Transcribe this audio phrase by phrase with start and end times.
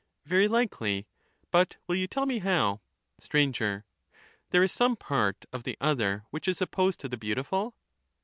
[0.25, 1.05] Very likely;
[1.51, 2.81] but will you tell me how?
[3.19, 3.37] Str.
[4.49, 7.75] There is some part of the other which is opposed to the beautiful